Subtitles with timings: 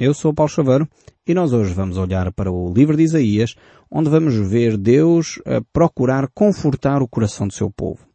[0.00, 0.88] Eu sou Paulo Chaveiro
[1.26, 3.56] e nós hoje vamos olhar para o livro de Isaías,
[3.90, 8.06] onde vamos ver Deus a procurar confortar o coração do seu povo.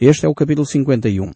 [0.00, 1.30] Este é o capítulo 51.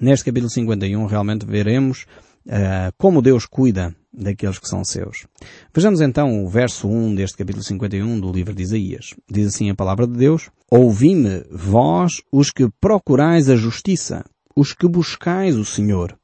[0.00, 2.04] Neste capítulo 51 realmente veremos
[2.48, 5.24] uh, como Deus cuida daqueles que são seus.
[5.72, 9.14] Vejamos então o verso 1 deste capítulo 51 do livro de Isaías.
[9.30, 14.24] Diz assim a palavra de Deus, Ouvi-me, vós, os que procurais a justiça,
[14.56, 16.18] os que buscais o Senhor.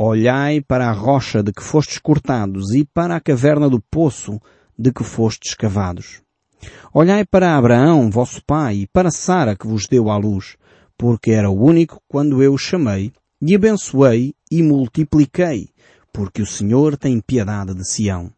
[0.00, 4.40] Olhai para a rocha de que fostes cortados e para a caverna do poço
[4.78, 6.22] de que fostes cavados.
[6.94, 10.56] Olhai para Abraão, vosso pai, e para Sara que vos deu à luz,
[10.96, 13.12] porque era o único quando eu o chamei,
[13.42, 15.70] e abençoei e multipliquei,
[16.12, 18.30] porque o Senhor tem piedade de Sião.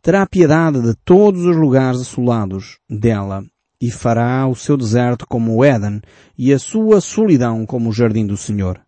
[0.00, 3.44] Terá piedade de todos os lugares assolados dela,
[3.80, 6.00] e fará o seu deserto como o Éden,
[6.38, 8.83] e a sua solidão como o jardim do Senhor.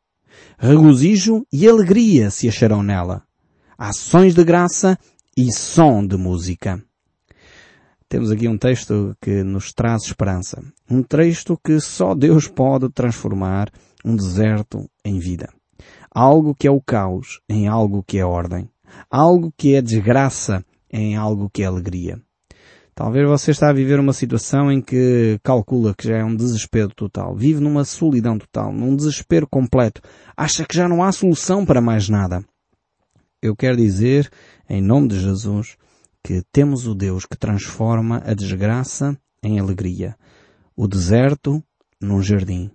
[0.59, 3.23] Regozijo e alegria se acharão nela.
[3.77, 4.98] Ações de graça
[5.37, 6.82] e som de música.
[8.09, 10.62] Temos aqui um texto que nos traz esperança.
[10.90, 13.71] Um texto que só Deus pode transformar
[14.02, 15.52] um deserto em vida.
[16.10, 18.66] Algo que é o caos em algo que é ordem.
[19.10, 22.18] Algo que é desgraça em algo que é alegria.
[22.99, 26.89] Talvez você está a viver uma situação em que calcula que já é um desespero
[26.95, 27.37] total.
[27.37, 30.01] Vive numa solidão total, num desespero completo.
[30.35, 32.43] Acha que já não há solução para mais nada.
[33.43, 34.30] Eu quero dizer,
[34.67, 35.77] em nome de Jesus,
[36.24, 40.17] que temos o Deus que transforma a desgraça em alegria.
[40.74, 41.63] O deserto
[42.01, 42.71] num jardim.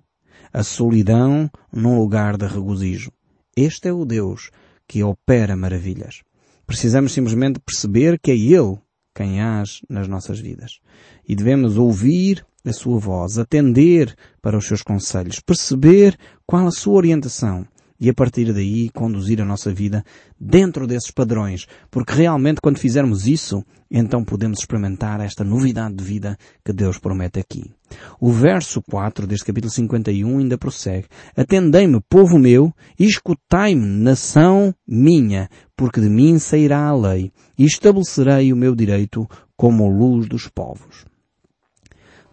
[0.54, 3.12] A solidão num lugar de regozijo.
[3.58, 4.52] Este é o Deus
[4.88, 6.22] que opera maravilhas.
[6.68, 8.78] Precisamos simplesmente perceber que é Ele
[9.14, 10.80] quem age nas nossas vidas.
[11.28, 16.94] E devemos ouvir a sua voz, atender para os seus conselhos, perceber qual a sua
[16.94, 17.66] orientação
[18.02, 20.04] e a partir daí conduzir a nossa vida
[20.40, 26.36] dentro desses padrões, porque realmente quando fizermos isso, então podemos experimentar esta novidade de vida
[26.66, 27.72] que Deus promete aqui.
[28.20, 31.06] O verso 4 deste capítulo 51 ainda prossegue.
[31.38, 38.52] Atendei-me, povo meu, e escutai-me, nação minha, porque de mim sairá a lei, e estabelecerei
[38.52, 41.06] o meu direito como luz dos povos.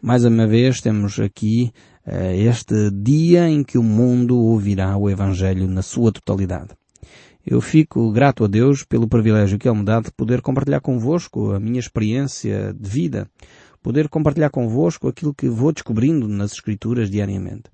[0.00, 1.72] Mais uma vez temos aqui
[2.34, 6.70] este dia em que o mundo ouvirá o Evangelho na sua totalidade.
[7.46, 11.52] Eu fico grato a Deus pelo privilégio que Ele me dá de poder compartilhar convosco
[11.52, 13.26] a minha experiência de vida,
[13.82, 17.70] poder compartilhar convosco aquilo que vou descobrindo nas Escrituras diariamente.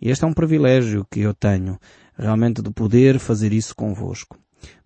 [0.00, 1.78] E este é um privilégio que eu tenho,
[2.18, 4.38] realmente de poder fazer isso convosco.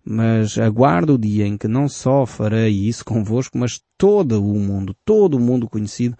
[0.05, 4.95] Mas aguardo o dia em que não só farei isso convosco, mas todo o mundo,
[5.03, 6.15] todo o mundo conhecido,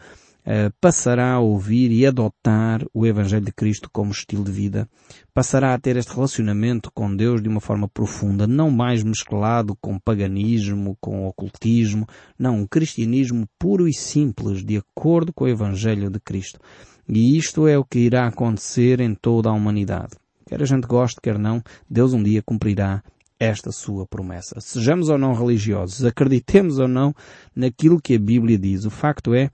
[0.82, 4.90] passará a ouvir e adotar o Evangelho de Cristo como estilo de vida,
[5.34, 10.00] passará a ter este relacionamento com Deus de uma forma profunda, não mais mesclado com
[10.00, 16.20] paganismo, com ocultismo, não, um cristianismo puro e simples, de acordo com o Evangelho de
[16.20, 16.60] Cristo.
[17.08, 20.16] E isto é o que irá acontecer em toda a humanidade.
[20.48, 23.04] Quer a gente goste, quer não, Deus um dia cumprirá
[23.40, 24.60] esta sua promessa.
[24.60, 27.14] Sejamos ou não religiosos, acreditemos ou não
[27.56, 28.84] naquilo que a Bíblia diz.
[28.84, 29.50] O facto é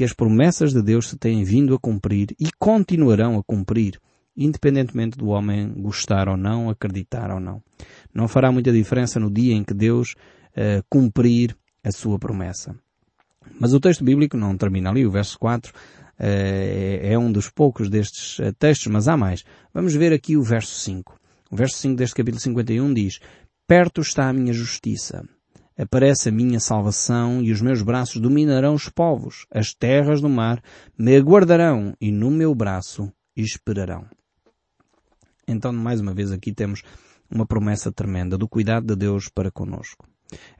[0.00, 4.00] que as promessas de Deus se têm vindo a cumprir e continuarão a cumprir,
[4.34, 7.62] independentemente do homem gostar ou não, acreditar ou não.
[8.14, 10.14] Não fará muita diferença no dia em que Deus
[10.52, 12.74] uh, cumprir a sua promessa.
[13.60, 15.74] Mas o texto bíblico não termina ali, o verso 4 uh,
[16.18, 19.44] eh, é um dos poucos destes uh, textos, mas há mais.
[19.74, 21.14] Vamos ver aqui o verso 5.
[21.50, 23.18] O verso 5 deste capítulo 51 diz,
[23.66, 25.28] Perto está a minha justiça
[25.80, 30.62] aparece a minha salvação e os meus braços dominarão os povos, as terras do mar
[30.98, 34.04] me aguardarão e no meu braço esperarão.
[35.48, 36.82] Então, mais uma vez, aqui temos
[37.30, 40.06] uma promessa tremenda do cuidado de Deus para conosco.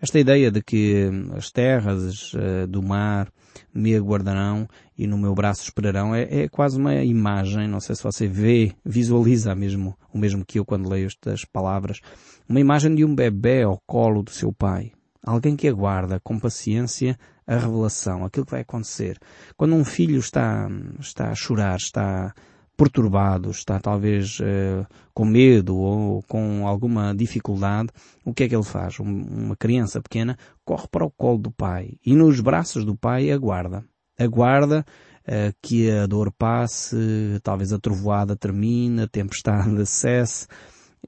[0.00, 3.30] Esta ideia de que as terras uh, do mar
[3.72, 4.66] me aguardarão
[4.98, 8.72] e no meu braço esperarão é, é, quase uma imagem, não sei se você vê,
[8.84, 12.00] visualiza mesmo, o mesmo que eu quando leio estas palavras,
[12.48, 14.92] uma imagem de um bebê ao colo do seu pai.
[15.22, 19.18] Alguém que aguarda com paciência a revelação, aquilo que vai acontecer.
[19.56, 20.68] Quando um filho está,
[20.98, 22.32] está a chorar, está
[22.80, 27.90] perturbado, está talvez uh, com medo ou com alguma dificuldade,
[28.24, 28.98] o que é que ele faz?
[28.98, 33.30] Um, uma criança pequena corre para o colo do pai e nos braços do pai
[33.30, 33.84] aguarda.
[34.18, 34.82] Aguarda
[35.26, 36.96] uh, que a dor passe,
[37.42, 40.46] talvez a trovoada termine, a tempestade cesse,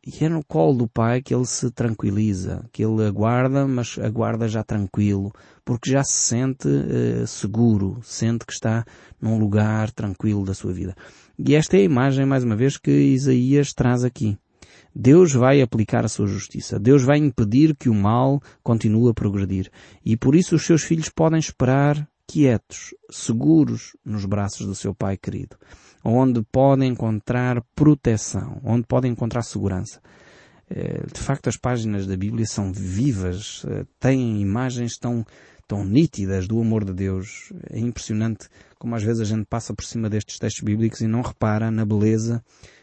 [0.04, 4.48] e é no colo do pai que ele se tranquiliza, que ele aguarda, mas aguarda
[4.48, 5.32] já tranquilo,
[5.64, 8.84] porque já se sente uh, seguro, sente que está
[9.20, 10.96] num lugar tranquilo da sua vida.
[11.38, 14.36] E esta é a imagem, mais uma vez, que Isaías traz aqui.
[14.94, 16.78] Deus vai aplicar a sua justiça.
[16.78, 19.70] Deus vai impedir que o mal continue a progredir.
[20.04, 25.16] E por isso os seus filhos podem esperar quietos, seguros nos braços do seu Pai
[25.16, 25.56] querido,
[26.04, 30.00] onde podem encontrar proteção, onde podem encontrar segurança.
[30.70, 35.24] Eh, de facto, as páginas da Bíblia são vivas, eh, têm imagens tão,
[35.68, 37.52] tão nítidas do amor de Deus.
[37.70, 38.48] É impressionante
[38.82, 41.84] como às vezes a gente passa por cima destes textos bíblicos e não repara na
[41.84, 42.42] beleza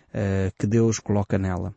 [0.09, 1.75] uh, que Deus coloca nela.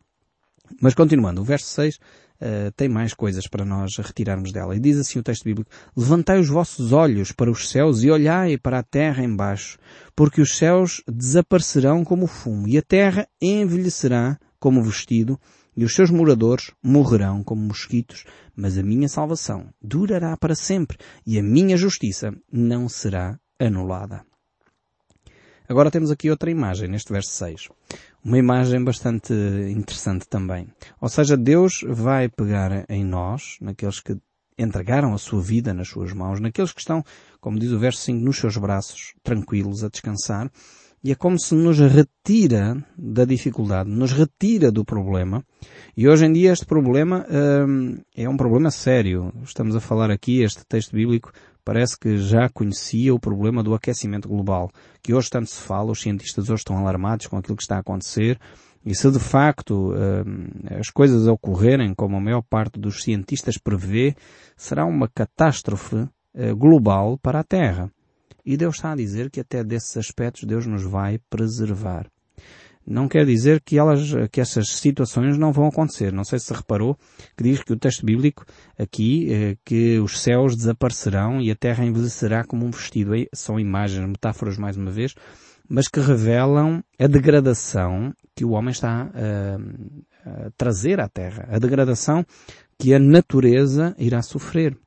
[0.81, 1.99] Mas continuando, o verso 6
[2.43, 4.75] uh, tem mais coisas para nós retirarmos dela.
[4.75, 8.57] E diz assim o texto bíblico, Levantai os vossos olhos para os céus e olhai
[8.57, 9.79] para a terra embaixo,
[10.15, 15.39] porque os céus desaparecerão como fumo e a terra envelhecerá como vestido
[15.75, 18.25] e os seus moradores morrerão como mosquitos,
[18.55, 24.23] mas a minha salvação durará para sempre e a minha justiça não será anulada.
[25.67, 27.69] Agora temos aqui outra imagem neste verso 6.
[28.23, 30.67] Uma imagem bastante interessante também.
[31.01, 34.17] Ou seja, Deus vai pegar em nós, naqueles que
[34.57, 37.03] entregaram a sua vida nas suas mãos, naqueles que estão,
[37.41, 40.49] como diz o verso 5, nos seus braços, tranquilos, a descansar,
[41.03, 45.43] e é como se nos retira da dificuldade, nos retira do problema.
[45.97, 47.25] E hoje em dia este problema
[47.67, 49.33] hum, é um problema sério.
[49.43, 54.27] Estamos a falar aqui, este texto bíblico parece que já conhecia o problema do aquecimento
[54.27, 54.71] global,
[55.01, 57.79] que hoje tanto se fala, os cientistas hoje estão alarmados com aquilo que está a
[57.79, 58.39] acontecer,
[58.85, 64.15] e se de facto hum, as coisas ocorrerem como a maior parte dos cientistas prevê,
[64.57, 67.89] será uma catástrofe eh, global para a Terra.
[68.45, 72.07] E Deus está a dizer que até desses aspectos Deus nos vai preservar.
[72.85, 76.11] Não quer dizer que elas, que essas situações não vão acontecer.
[76.11, 76.97] Não sei se reparou
[77.37, 78.45] que diz que o texto bíblico
[78.77, 83.11] aqui, eh, que os céus desaparecerão e a terra envelhecerá como um vestido.
[83.33, 85.15] São imagens, metáforas mais uma vez,
[85.69, 91.47] mas que revelam a degradação que o homem está a, a trazer à terra.
[91.49, 92.25] A degradação
[92.77, 94.77] que a natureza irá sofrer.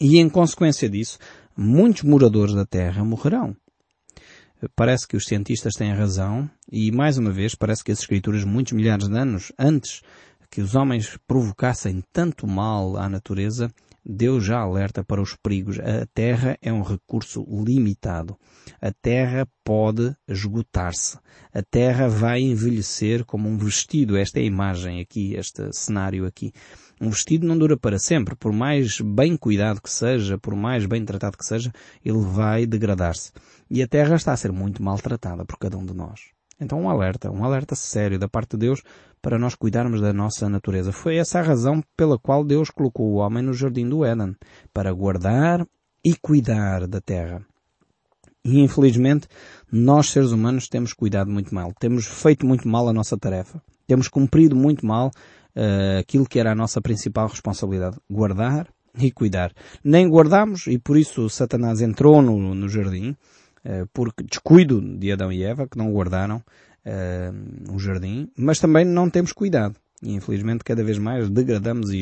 [0.00, 1.18] E em consequência disso,
[1.56, 3.54] muitos moradores da Terra morrerão.
[4.76, 8.72] Parece que os cientistas têm razão e, mais uma vez, parece que as escrituras, muitos
[8.72, 10.02] milhares de anos antes
[10.50, 13.72] que os homens provocassem tanto mal à natureza,
[14.04, 15.78] Deus já alerta para os perigos.
[15.78, 18.36] A terra é um recurso limitado.
[18.80, 21.18] A terra pode esgotar-se.
[21.54, 24.16] A terra vai envelhecer como um vestido.
[24.16, 26.52] Esta é a imagem aqui, este cenário aqui.
[27.02, 28.36] Um vestido não dura para sempre.
[28.36, 31.72] Por mais bem cuidado que seja, por mais bem tratado que seja,
[32.04, 33.32] ele vai degradar-se.
[33.68, 36.20] E a Terra está a ser muito maltratada por cada um de nós.
[36.60, 38.84] Então um alerta, um alerta sério da parte de Deus
[39.20, 40.92] para nós cuidarmos da nossa natureza.
[40.92, 44.36] Foi essa a razão pela qual Deus colocou o homem no jardim do Éden,
[44.72, 45.66] para guardar
[46.04, 47.44] e cuidar da terra.
[48.44, 49.26] E infelizmente,
[49.72, 51.72] nós seres humanos temos cuidado muito mal.
[51.80, 53.60] Temos feito muito mal a nossa tarefa.
[53.88, 55.10] Temos cumprido muito mal
[55.56, 58.68] uh, aquilo que era a nossa principal responsabilidade, guardar
[58.98, 59.52] e cuidar.
[59.82, 63.10] Nem guardamos e por isso Satanás entrou no, no jardim,
[63.64, 66.36] uh, porque descuido de Adão e Eva, que não guardaram
[66.86, 69.76] uh, o jardim, mas também não temos cuidado.
[70.02, 72.00] E infelizmente cada vez mais degradamos e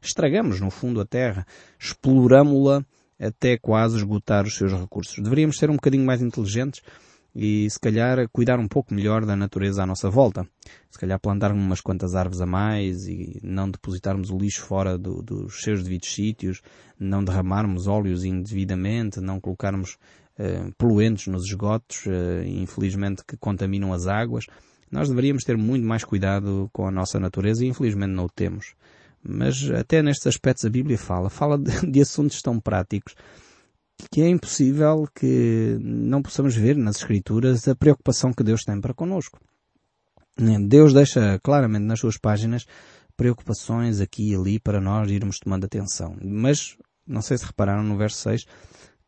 [0.00, 1.46] estragamos no fundo a terra,
[1.78, 2.84] exploramos-la
[3.18, 5.22] até quase esgotar os seus recursos.
[5.22, 6.80] Deveríamos ser um bocadinho mais inteligentes
[7.34, 10.46] e se calhar cuidar um pouco melhor da natureza à nossa volta.
[10.90, 15.22] Se calhar plantar umas quantas árvores a mais e não depositarmos o lixo fora do,
[15.22, 16.60] dos seus devidos sítios,
[16.98, 19.96] não derramarmos óleos indevidamente, não colocarmos
[20.38, 24.46] uh, poluentes nos esgotos, uh, infelizmente que contaminam as águas.
[24.90, 28.74] Nós deveríamos ter muito mais cuidado com a nossa natureza e infelizmente não o temos.
[29.22, 33.14] Mas até nestes aspectos a Bíblia fala, fala de, de assuntos tão práticos
[34.10, 38.94] que é impossível que não possamos ver nas Escrituras a preocupação que Deus tem para
[38.94, 39.38] connosco.
[40.68, 42.66] Deus deixa claramente nas suas páginas
[43.16, 46.16] preocupações aqui e ali para nós irmos tomando atenção.
[46.22, 46.76] Mas,
[47.06, 48.46] não sei se repararam no verso 6,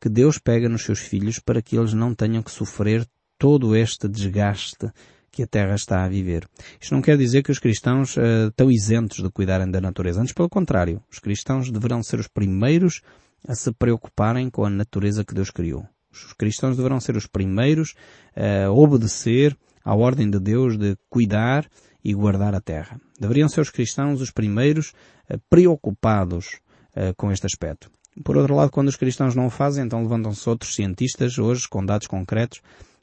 [0.00, 3.06] que Deus pega nos seus filhos para que eles não tenham que sofrer
[3.38, 4.90] todo este desgaste
[5.30, 6.46] que a Terra está a viver.
[6.78, 10.20] Isto não quer dizer que os cristãos uh, estão isentos de cuidarem da natureza.
[10.20, 13.00] Antes, pelo contrário, os cristãos deverão ser os primeiros
[13.46, 15.86] a se preocuparem com a natureza que Deus criou.
[16.10, 17.94] Os cristãos deverão ser os primeiros
[18.36, 21.68] a obedecer à ordem de Deus de cuidar
[22.04, 23.00] e guardar a terra.
[23.18, 24.92] Deveriam ser os cristãos os primeiros
[25.48, 26.60] preocupados
[27.16, 27.90] com este aspecto.
[28.22, 31.84] Por outro lado, quando os cristãos não o fazem, então levantam-se outros cientistas, hoje com
[31.84, 32.60] dados concretos,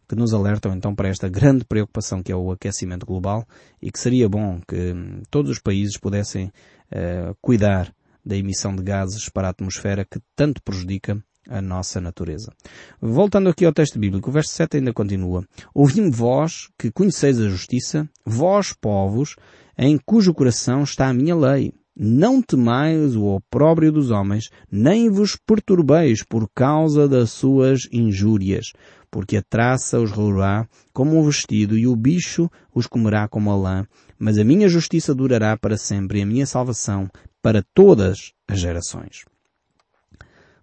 [0.09, 3.47] que nos alertam então para esta grande preocupação que é o aquecimento global
[3.79, 7.93] e que seria bom que hum, todos os países pudessem uh, cuidar
[8.25, 12.53] da emissão de gases para a atmosfera que tanto prejudica a nossa natureza.
[13.01, 15.43] Voltando aqui ao texto bíblico, o verso 7 ainda continua.
[15.73, 19.35] Ouvi-me vós, que conheceis a justiça, vós povos,
[19.77, 21.73] em cujo coração está a minha lei.
[22.01, 28.71] Não temais o opróbrio dos homens, nem vos perturbeis por causa das suas injúrias,
[29.11, 33.57] porque a traça os rolará como um vestido e o bicho os comerá como a
[33.57, 37.09] lã, mas a minha justiça durará para sempre e a minha salvação
[37.41, 39.25] para todas as gerações.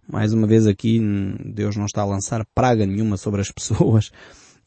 [0.09, 1.01] Mais uma vez aqui,
[1.45, 4.13] Deus não está a lançar praga nenhuma sobre as pessoas,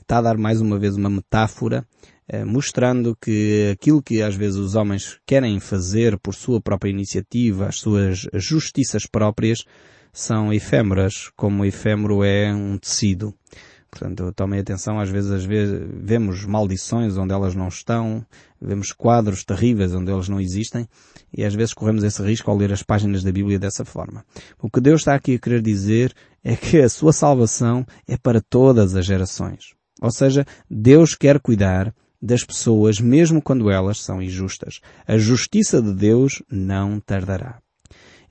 [0.02, 1.86] está a dar mais uma vez uma metáfora,
[2.28, 7.68] eh, mostrando que aquilo que às vezes os homens querem fazer por sua própria iniciativa,
[7.68, 9.64] as suas justiças próprias,
[10.12, 13.34] são efêmeras, como o efêmero é um tecido.
[13.92, 18.24] Portanto, tomem atenção, às vezes, às vezes vemos maldições onde elas não estão,
[18.62, 20.88] vemos quadros terríveis onde eles não existem,
[21.36, 24.24] e às vezes corremos esse risco ao ler as páginas da Bíblia dessa forma.
[24.62, 28.42] O que Deus está aqui a querer dizer é que a sua salvação é para
[28.42, 29.74] todas as gerações.
[30.02, 34.82] Ou seja, Deus quer cuidar das pessoas mesmo quando elas são injustas.
[35.08, 37.60] A justiça de Deus não tardará.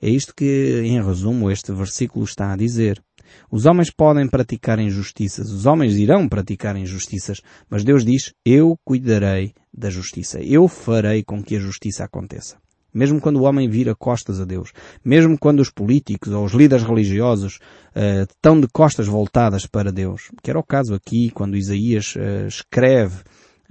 [0.01, 3.03] É isto que, em resumo, este versículo está a dizer.
[3.51, 9.53] Os homens podem praticar injustiças, os homens irão praticar injustiças, mas Deus diz, eu cuidarei
[9.73, 12.57] da justiça, eu farei com que a justiça aconteça.
[12.93, 14.71] Mesmo quando o homem vira costas a Deus,
[15.05, 17.59] mesmo quando os políticos ou os líderes religiosos
[17.95, 22.47] uh, estão de costas voltadas para Deus, que era o caso aqui quando Isaías uh,
[22.47, 23.17] escreve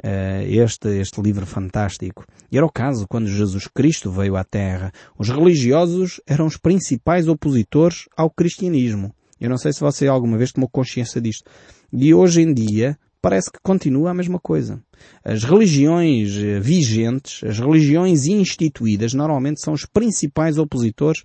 [0.05, 2.25] uh, este, este livro fantástico.
[2.51, 4.93] E era o caso quando Jesus Cristo veio à Terra.
[5.19, 9.13] Os religiosos eram os principais opositores ao cristianismo.
[9.41, 11.51] Eu não sei se você alguma vez tomou consciência disto.
[11.93, 14.81] E hoje em dia parece que continua a mesma coisa.
[15.25, 21.23] As religiões eh, vigentes, as religiões instituídas, normalmente são os principais opositores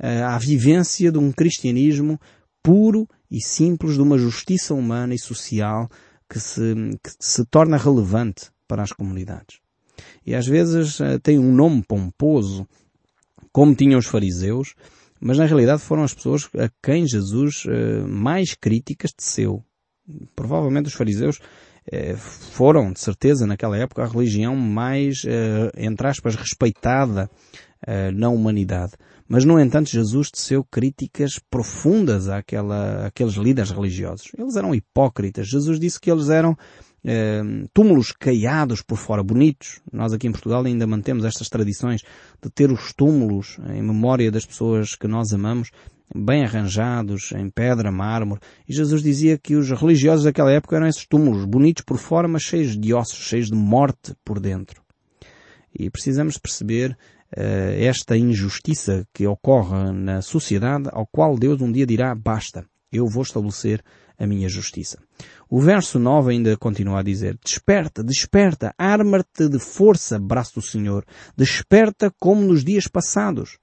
[0.00, 2.20] uh, à vivência de um cristianismo
[2.62, 5.88] puro e simples, de uma justiça humana e social
[6.28, 9.58] que se, que se torna relevante para as comunidades.
[10.26, 12.66] E às vezes uh, tem um nome pomposo,
[13.52, 14.74] como tinham os fariseus,
[15.20, 19.64] mas na realidade foram as pessoas a quem Jesus uh, mais críticas teceu.
[20.34, 26.34] Provavelmente os fariseus uh, foram, de certeza, naquela época, a religião mais, uh, entre aspas,
[26.34, 27.30] respeitada
[28.12, 28.94] na humanidade.
[29.28, 34.32] Mas, no entanto, Jesus teceu críticas profundas àquela, àqueles líderes religiosos.
[34.36, 35.46] Eles eram hipócritas.
[35.46, 36.56] Jesus disse que eles eram
[37.04, 39.80] eh, túmulos caiados por fora, bonitos.
[39.92, 42.02] Nós aqui em Portugal ainda mantemos estas tradições
[42.42, 45.70] de ter os túmulos em memória das pessoas que nós amamos,
[46.14, 48.40] bem arranjados, em pedra, mármore.
[48.68, 52.42] E Jesus dizia que os religiosos daquela época eram esses túmulos, bonitos por fora, mas
[52.42, 54.82] cheios de ossos, cheios de morte por dentro.
[55.78, 56.92] E precisamos perceber
[57.36, 57.40] uh,
[57.78, 63.22] esta injustiça que ocorre na sociedade, ao qual Deus um dia dirá, basta, eu vou
[63.22, 63.82] estabelecer
[64.18, 64.98] a minha justiça.
[65.50, 71.06] O verso 9 ainda continua a dizer, desperta, desperta, arma-te de força, braço do Senhor,
[71.34, 73.56] desperta como nos dias passados,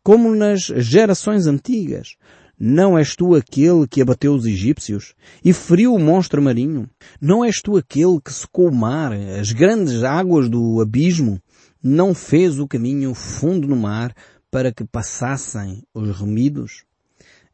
[0.00, 2.14] como nas gerações antigas.
[2.56, 5.14] Não és tu aquele que abateu os egípcios
[5.44, 6.88] e feriu o monstro marinho?
[7.20, 11.42] Não és tu aquele que secou o mar, as grandes águas do abismo?
[11.82, 14.14] Não fez o caminho fundo no mar
[14.52, 16.84] para que passassem os remidos?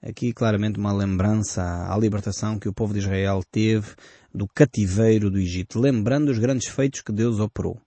[0.03, 3.95] Aqui claramente uma lembrança à libertação que o povo de Israel teve
[4.35, 7.79] do cativeiro do Egito, lembrando os grandes feitos que Deus operou.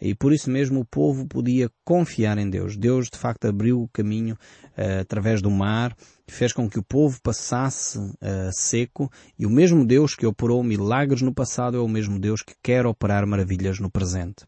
[0.00, 2.76] E por isso mesmo o povo podia confiar em Deus.
[2.76, 7.18] Deus de facto abriu o caminho uh, através do mar, fez com que o povo
[7.22, 8.12] passasse uh,
[8.52, 12.54] seco e o mesmo Deus que operou milagres no passado é o mesmo Deus que
[12.62, 14.44] quer operar maravilhas no presente.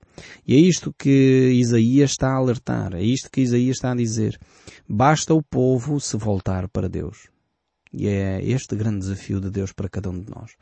[0.47, 4.39] E é isto que Isaías está a alertar, é isto que Isaías está a dizer.
[4.89, 7.29] Basta o povo se voltar para Deus.
[7.93, 10.53] E é este grande desafio de Deus para cada um de nós.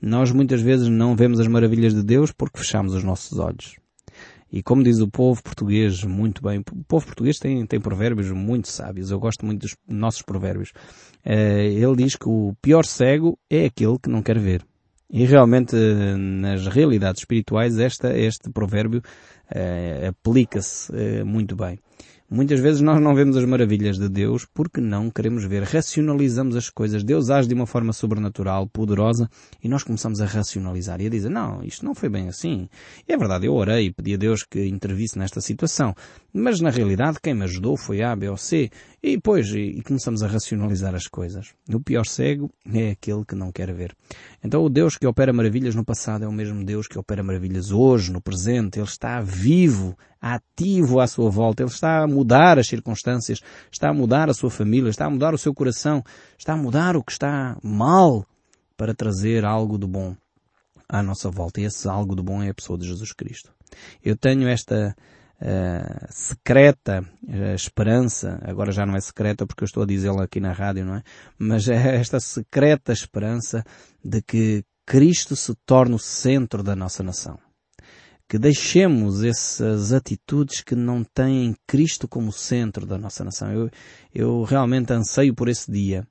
[0.00, 3.81] Nós muitas vezes não vemos as maravilhas de Deus porque fechamos os nossos olhos.
[4.52, 8.68] E como diz o povo português muito bem, o povo português tem, tem provérbios muito
[8.68, 10.72] sábios, eu gosto muito dos nossos provérbios.
[11.24, 14.62] Uh, ele diz que o pior cego é aquele que não quer ver.
[15.10, 15.74] E realmente,
[16.16, 21.78] nas realidades espirituais, esta, este provérbio uh, aplica-se uh, muito bem.
[22.34, 25.64] Muitas vezes nós não vemos as maravilhas de Deus porque não queremos ver.
[25.64, 27.04] Racionalizamos as coisas.
[27.04, 29.28] Deus age de uma forma sobrenatural, poderosa,
[29.62, 32.70] e nós começamos a racionalizar e a dizer, não, isto não foi bem assim.
[33.06, 35.94] E é verdade, eu orei pedi a Deus que intervisse nesta situação.
[36.32, 38.70] Mas na realidade quem me ajudou foi A, B ou C.
[39.04, 41.52] E depois, e, começamos a racionalizar as coisas.
[41.68, 43.96] O pior cego é aquele que não quer ver.
[44.44, 47.72] Então o Deus que opera maravilhas no passado é o mesmo Deus que opera maravilhas
[47.72, 48.78] hoje, no presente.
[48.78, 51.64] Ele está vivo, ativo à sua volta.
[51.64, 53.40] Ele está a mudar as circunstâncias,
[53.72, 56.04] está a mudar a sua família, está a mudar o seu coração,
[56.38, 58.24] está a mudar o que está mal
[58.76, 60.14] para trazer algo de bom
[60.88, 61.60] à nossa volta.
[61.60, 63.52] E esse algo de bom é a pessoa de Jesus Cristo.
[64.04, 64.94] Eu tenho esta
[65.42, 70.40] uh, secreta uh, esperança, agora já não é secreta porque eu estou a dizê-la aqui
[70.40, 71.02] na rádio, não é?
[71.38, 73.64] Mas é esta secreta esperança
[74.04, 77.38] de que Cristo se torne o centro da nossa nação.
[78.28, 83.52] Que deixemos essas atitudes que não têm Cristo como centro da nossa nação.
[83.52, 83.70] Eu,
[84.14, 86.06] eu realmente anseio por esse dia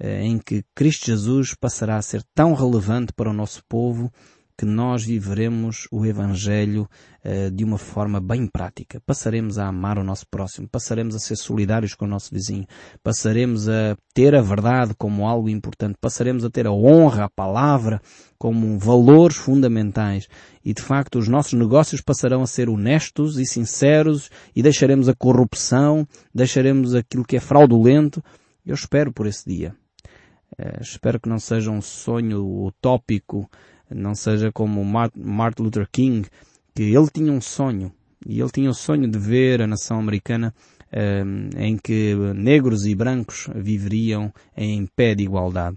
[0.00, 4.12] uh, em que Cristo Jesus passará a ser tão relevante para o nosso povo
[4.56, 6.88] que nós viveremos o Evangelho
[7.24, 9.00] uh, de uma forma bem prática.
[9.04, 12.64] Passaremos a amar o nosso próximo, passaremos a ser solidários com o nosso vizinho,
[13.02, 18.00] passaremos a ter a verdade como algo importante, passaremos a ter a honra, a palavra
[18.38, 20.28] como valores fundamentais
[20.64, 25.14] e de facto os nossos negócios passarão a ser honestos e sinceros e deixaremos a
[25.14, 28.22] corrupção, deixaremos aquilo que é fraudulento.
[28.64, 29.74] Eu espero por esse dia.
[30.56, 33.50] Uh, espero que não seja um sonho utópico
[33.90, 36.28] não seja como Martin Luther King,
[36.74, 37.92] que ele tinha um sonho,
[38.26, 40.54] e ele tinha o sonho de ver a nação americana
[40.92, 45.76] um, em que negros e brancos viveriam em pé de igualdade.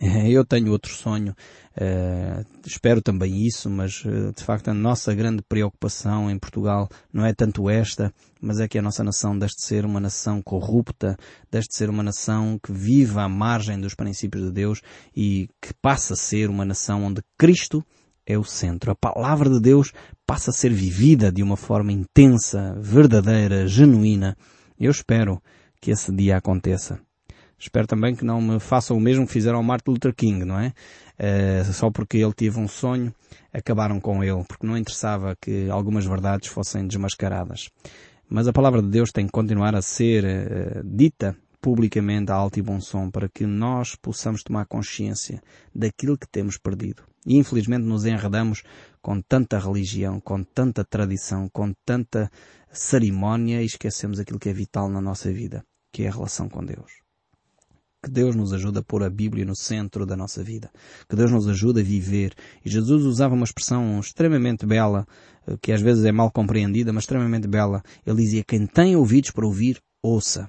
[0.00, 1.34] Eu tenho outro sonho,
[1.76, 7.24] uh, espero também isso, mas uh, de facto a nossa grande preocupação em Portugal não
[7.24, 11.16] é tanto esta, mas é que a nossa nação deixe de ser uma nação corrupta,
[11.50, 14.80] deixe de ser uma nação que vive à margem dos princípios de Deus
[15.16, 17.84] e que passa a ser uma nação onde Cristo
[18.26, 18.90] é o centro.
[18.90, 19.92] A palavra de Deus
[20.26, 24.36] passa a ser vivida de uma forma intensa, verdadeira, genuína.
[24.78, 25.42] Eu espero
[25.80, 27.00] que esse dia aconteça.
[27.60, 30.58] Espero também que não me façam o mesmo que fizeram ao Martin Luther King, não
[30.58, 30.72] é?
[31.18, 33.14] Uh, só porque ele teve um sonho,
[33.52, 37.68] acabaram com ele, porque não interessava que algumas verdades fossem desmascaradas.
[38.28, 42.58] Mas a palavra de Deus tem que continuar a ser uh, dita publicamente a alto
[42.58, 45.42] e bom som para que nós possamos tomar consciência
[45.74, 47.02] daquilo que temos perdido.
[47.26, 48.62] E infelizmente nos enredamos
[49.02, 52.30] com tanta religião, com tanta tradição, com tanta
[52.72, 55.62] cerimónia e esquecemos aquilo que é vital na nossa vida,
[55.92, 56.99] que é a relação com Deus.
[58.02, 60.70] Que Deus nos ajude a pôr a Bíblia no centro da nossa vida.
[61.06, 62.34] Que Deus nos ajude a viver.
[62.64, 65.06] E Jesus usava uma expressão extremamente bela,
[65.46, 67.82] eh, que às vezes é mal compreendida, mas extremamente bela.
[68.06, 70.48] Ele dizia, quem tem ouvidos para ouvir, ouça.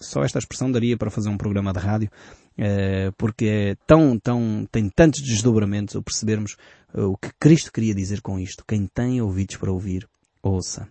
[0.00, 2.10] Só esta expressão daria para fazer um programa de rádio,
[2.56, 6.56] eh, porque é tão, tão, tem tantos desdobramentos o percebermos
[6.94, 8.64] eh, o que Cristo queria dizer com isto.
[8.66, 10.08] Quem tem ouvidos para ouvir,
[10.42, 10.88] ouça.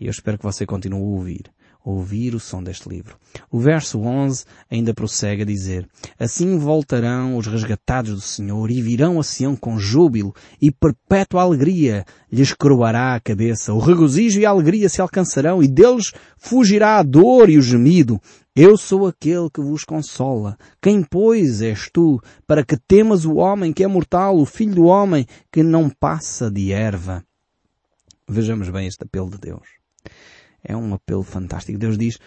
[0.00, 1.52] E eu espero que você continue a ouvir
[1.84, 3.16] ouvir o som deste livro.
[3.50, 9.18] O verso 11 ainda prossegue a dizer, Assim voltarão os resgatados do Senhor e virão
[9.18, 13.72] a Sião com júbilo e perpétua alegria lhes coroará a cabeça.
[13.72, 18.20] O regozijo e a alegria se alcançarão e deles fugirá a dor e o gemido.
[18.54, 20.58] Eu sou aquele que vos consola.
[20.80, 24.84] Quem, pois, és tu, para que temas o homem que é mortal, o filho do
[24.84, 27.24] homem que não passa de erva?
[28.28, 29.82] Vejamos bem este apelo de Deus
[30.64, 31.78] é um apelo fantástico.
[31.78, 32.18] Deus diz,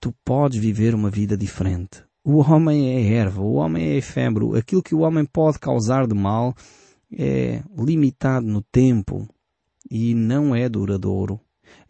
[0.00, 2.02] tu podes viver uma vida diferente.
[2.24, 4.54] O homem é erva, o homem é efêmero.
[4.54, 6.54] Aquilo que o homem pode causar de mal
[7.12, 9.28] é limitado no tempo
[9.90, 11.40] e não é duradouro.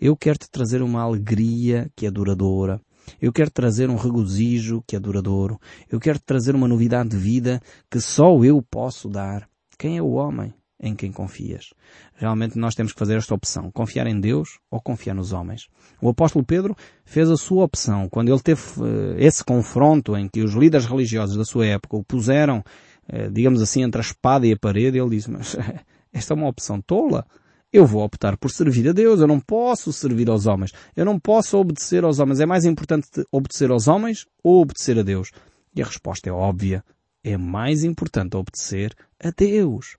[0.00, 2.80] Eu quero te trazer uma alegria que é duradoura.
[3.20, 5.60] Eu quero trazer um regozijo que é duradouro.
[5.90, 7.60] Eu quero trazer uma novidade de vida
[7.90, 9.48] que só eu posso dar.
[9.78, 10.54] Quem é o homem?
[10.82, 11.72] Em quem confias.
[12.16, 13.70] Realmente nós temos que fazer esta opção.
[13.70, 15.68] Confiar em Deus ou confiar nos homens.
[16.00, 18.08] O apóstolo Pedro fez a sua opção.
[18.08, 22.04] Quando ele teve uh, esse confronto em que os líderes religiosos da sua época o
[22.04, 25.56] puseram, uh, digamos assim, entre a espada e a parede, ele disse, mas
[26.12, 27.24] esta é uma opção tola.
[27.72, 29.20] Eu vou optar por servir a Deus.
[29.20, 30.72] Eu não posso servir aos homens.
[30.96, 32.40] Eu não posso obedecer aos homens.
[32.40, 35.30] É mais importante obedecer aos homens ou obedecer a Deus?
[35.74, 36.84] E a resposta é óbvia.
[37.24, 39.96] É mais importante obedecer a Deus.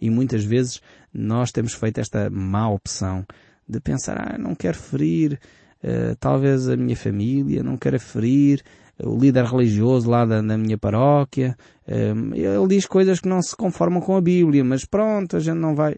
[0.00, 0.80] E muitas vezes
[1.12, 3.26] nós temos feito esta má opção
[3.68, 5.38] de pensar, ah, não quero ferir
[5.82, 8.62] uh, talvez a minha família, não quero ferir
[9.02, 11.56] o líder religioso lá da, da minha paróquia.
[11.86, 15.58] Uh, ele diz coisas que não se conformam com a Bíblia, mas pronto, a gente
[15.58, 15.96] não vai.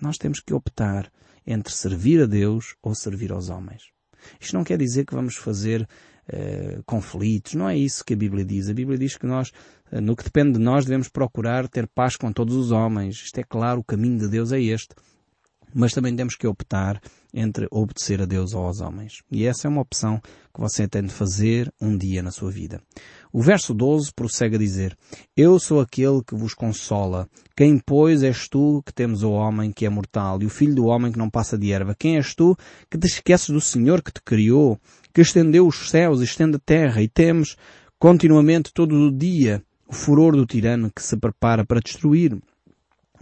[0.00, 1.10] Nós temos que optar
[1.46, 3.90] entre servir a Deus ou servir aos homens.
[4.40, 5.86] Isto não quer dizer que vamos fazer
[6.32, 8.68] uh, conflitos, não é isso que a Bíblia diz.
[8.68, 9.52] A Bíblia diz que nós
[9.92, 13.16] no que depende de nós, devemos procurar ter paz com todos os homens.
[13.24, 14.94] Isto é claro, o caminho de Deus é este.
[15.72, 17.00] mas também temos que optar
[17.32, 19.22] entre obedecer a Deus ou aos homens.
[19.30, 20.20] E essa é uma opção
[20.52, 22.82] que você tem de fazer um dia na sua vida.
[23.32, 24.96] O verso 12 prossegue a dizer,
[25.36, 27.28] Eu sou aquele que vos consola.
[27.56, 30.86] Quem, pois, és tu que temos o homem que é mortal e o filho do
[30.86, 31.94] homem que não passa de erva?
[31.96, 32.56] Quem és tu
[32.90, 34.76] que te esqueces do Senhor que te criou,
[35.12, 37.56] que estendeu os céus estende a terra e temos
[37.98, 42.38] continuamente todo o dia o furor do tirano que se prepara para destruir?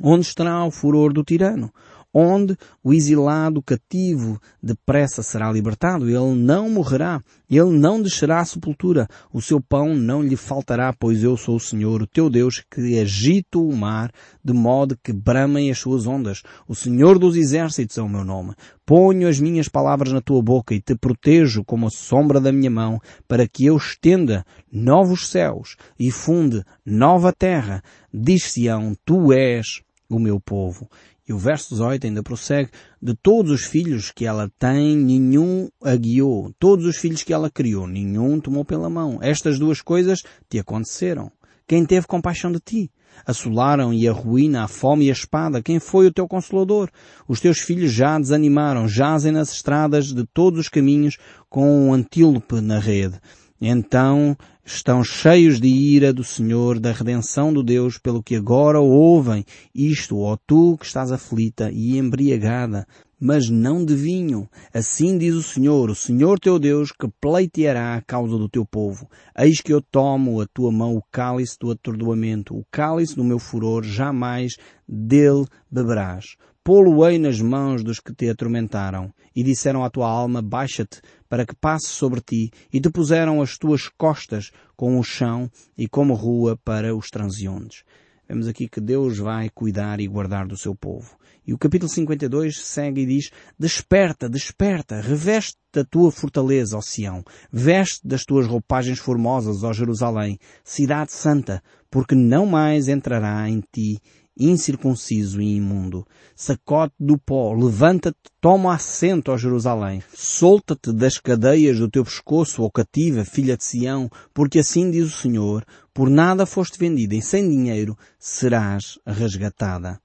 [0.00, 1.72] Onde estará o furor do tirano?
[2.12, 6.08] Onde o exilado cativo depressa será libertado.
[6.08, 9.06] Ele não morrerá, ele não descerá à sepultura.
[9.32, 12.98] O seu pão não lhe faltará, pois eu sou o Senhor, o teu Deus, que
[12.98, 14.10] agito o mar
[14.44, 16.42] de modo que bramem as suas ondas.
[16.66, 18.54] O Senhor dos exércitos é o meu nome.
[18.86, 22.70] Ponho as minhas palavras na tua boca e te protejo como a sombra da minha
[22.70, 27.82] mão, para que eu estenda novos céus e funde nova terra.
[28.12, 30.88] Diz-se-ão, tu és o meu povo.
[31.28, 32.70] E o verso 18 ainda prossegue,
[33.02, 36.54] de todos os filhos que ela tem, nenhum a guiou.
[36.58, 39.18] Todos os filhos que ela criou, nenhum tomou pela mão.
[39.20, 41.30] Estas duas coisas te aconteceram.
[41.66, 42.90] Quem teve compaixão de ti?
[43.26, 45.62] Assolaram e a ruína, a fome e a espada.
[45.62, 46.88] Quem foi o teu consolador?
[47.28, 51.18] Os teus filhos já desanimaram, jazem nas estradas de todos os caminhos
[51.50, 53.20] com um antílope na rede.
[53.60, 59.44] Então estão cheios de ira do Senhor, da redenção do Deus, pelo que agora ouvem
[59.74, 62.86] isto, ó tu que estás aflita e embriagada,
[63.20, 64.48] mas não de vinho.
[64.72, 69.10] Assim diz o Senhor, o Senhor teu Deus, que pleiteará a causa do teu povo.
[69.36, 73.40] Eis que eu tomo a tua mão o cálice do atordoamento, o cálice do meu
[73.40, 76.36] furor, jamais dele beberás
[76.68, 81.56] pô-lo-ei nas mãos dos que te atormentaram, e disseram à tua alma, baixa-te, para que
[81.56, 86.58] passe sobre ti, e te puseram as tuas costas com o chão e como rua
[86.62, 87.84] para os transeuntes.
[88.28, 91.16] Vemos aqui que Deus vai cuidar e guardar do seu povo.
[91.46, 97.24] E o capítulo 52 segue e diz, Desperta, desperta, reveste da tua fortaleza, ó Sião,
[97.50, 103.98] veste das tuas roupagens formosas, ó Jerusalém, cidade santa, porque não mais entrará em ti
[104.38, 106.06] incircunciso e imundo.
[106.36, 110.02] Sacode do pó, levanta-te, toma assento, ó Jerusalém.
[110.14, 115.16] Solta-te das cadeias do teu pescoço, ó cativa, filha de Sião, porque assim diz o
[115.16, 120.00] Senhor, por nada foste vendida e sem dinheiro serás resgatada.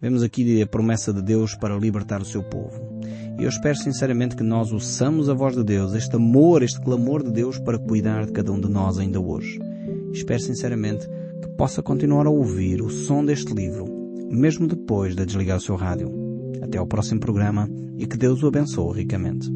[0.00, 3.00] Vemos aqui a promessa de Deus para libertar o seu povo.
[3.38, 7.22] E eu espero sinceramente que nós ouçamos a voz de Deus, este amor, este clamor
[7.22, 9.60] de Deus para cuidar de cada um de nós ainda hoje.
[10.10, 11.06] Espero sinceramente
[11.60, 13.84] possa continuar a ouvir o som deste livro,
[14.30, 16.10] mesmo depois de desligar o seu rádio.
[16.62, 17.68] Até ao próximo programa
[17.98, 19.52] e que Deus o abençoe ricamente.